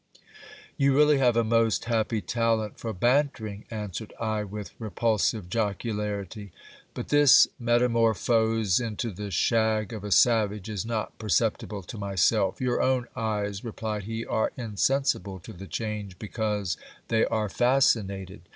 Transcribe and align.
You 0.77 0.95
really 0.95 1.19
have 1.19 1.37
a 1.37 1.43
most 1.43 1.85
happy 1.85 2.21
talent 2.21 2.79
for 2.79 2.91
bantering, 2.91 3.65
answered 3.69 4.13
I, 4.19 4.43
with 4.43 4.71
repul 4.79 5.19
sive 5.19 5.47
jocularity. 5.47 6.49
But 6.95 7.09
this 7.09 7.47
metamorphose 7.59 8.79
into 8.79 9.11
the 9.11 9.29
shag 9.29 9.93
of 9.93 10.03
a 10.03 10.11
savage 10.11 10.69
is 10.69 10.87
not 10.87 11.19
percep 11.19 11.57
tible 11.59 11.85
to 11.85 11.99
myself. 11.99 12.59
Your 12.59 12.81
own 12.81 13.05
eyes, 13.15 13.63
replied 13.63 14.05
he, 14.05 14.25
are 14.25 14.51
insensible 14.57 15.37
to 15.41 15.53
the 15.53 15.67
change, 15.67 16.17
be 16.17 16.29
cause 16.29 16.77
they 17.09 17.23
are 17.27 17.47
fascinated. 17.47 18.41